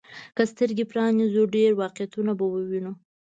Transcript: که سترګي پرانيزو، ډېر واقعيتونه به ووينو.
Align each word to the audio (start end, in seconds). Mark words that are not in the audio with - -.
که 0.35 0.43
سترګي 0.51 0.85
پرانيزو، 0.91 1.41
ډېر 1.55 1.71
واقعيتونه 1.81 2.31
به 2.39 2.45
ووينو. 2.49 2.93